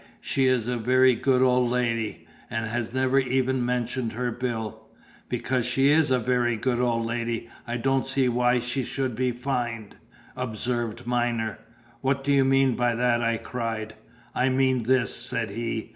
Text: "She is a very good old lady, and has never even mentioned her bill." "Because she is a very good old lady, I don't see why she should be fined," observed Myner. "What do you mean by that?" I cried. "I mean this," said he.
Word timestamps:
"She 0.19 0.47
is 0.47 0.67
a 0.67 0.77
very 0.77 1.13
good 1.13 1.43
old 1.43 1.69
lady, 1.69 2.25
and 2.49 2.65
has 2.65 2.91
never 2.91 3.19
even 3.19 3.63
mentioned 3.63 4.13
her 4.13 4.31
bill." 4.31 4.87
"Because 5.29 5.63
she 5.63 5.89
is 5.89 6.09
a 6.09 6.17
very 6.17 6.55
good 6.57 6.79
old 6.79 7.05
lady, 7.05 7.49
I 7.67 7.77
don't 7.77 8.03
see 8.03 8.27
why 8.27 8.61
she 8.61 8.83
should 8.83 9.15
be 9.15 9.31
fined," 9.31 9.97
observed 10.35 11.05
Myner. 11.05 11.59
"What 12.01 12.23
do 12.23 12.31
you 12.31 12.43
mean 12.43 12.73
by 12.75 12.95
that?" 12.95 13.21
I 13.21 13.37
cried. 13.37 13.93
"I 14.33 14.49
mean 14.49 14.85
this," 14.85 15.15
said 15.15 15.51
he. 15.51 15.89